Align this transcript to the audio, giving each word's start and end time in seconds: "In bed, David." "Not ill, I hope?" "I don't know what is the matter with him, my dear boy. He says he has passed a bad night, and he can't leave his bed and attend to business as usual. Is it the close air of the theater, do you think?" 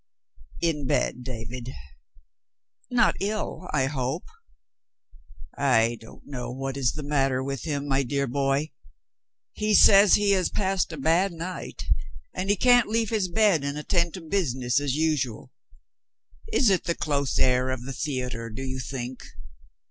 "In 0.61 0.87
bed, 0.87 1.21
David." 1.23 1.73
"Not 2.89 3.13
ill, 3.19 3.69
I 3.71 3.85
hope?" 3.85 4.23
"I 5.55 5.95
don't 6.01 6.25
know 6.25 6.49
what 6.51 6.75
is 6.75 6.93
the 6.93 7.03
matter 7.03 7.43
with 7.43 7.65
him, 7.65 7.87
my 7.87 8.01
dear 8.01 8.25
boy. 8.25 8.71
He 9.53 9.75
says 9.75 10.15
he 10.15 10.31
has 10.31 10.49
passed 10.49 10.91
a 10.91 10.97
bad 10.97 11.31
night, 11.33 11.83
and 12.33 12.49
he 12.49 12.55
can't 12.55 12.89
leave 12.89 13.11
his 13.11 13.27
bed 13.27 13.63
and 13.63 13.77
attend 13.77 14.15
to 14.15 14.21
business 14.21 14.79
as 14.79 14.95
usual. 14.95 15.51
Is 16.51 16.71
it 16.71 16.85
the 16.85 16.95
close 16.95 17.37
air 17.37 17.69
of 17.69 17.83
the 17.83 17.93
theater, 17.93 18.49
do 18.49 18.63
you 18.63 18.79
think?" 18.79 19.23